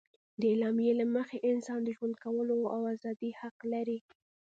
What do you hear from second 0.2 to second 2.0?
د اعلامیې له مخې انسان د